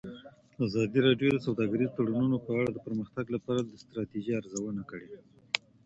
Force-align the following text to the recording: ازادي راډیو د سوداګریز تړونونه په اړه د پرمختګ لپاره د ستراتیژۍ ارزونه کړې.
ازادي 0.65 0.99
راډیو 1.07 1.29
د 1.33 1.39
سوداګریز 1.47 1.89
تړونونه 1.97 2.37
په 2.45 2.51
اړه 2.59 2.69
د 2.71 2.77
پرمختګ 2.85 3.25
لپاره 3.35 3.61
د 3.63 3.71
ستراتیژۍ 3.83 4.31
ارزونه 4.35 4.81
کړې. 4.89 5.09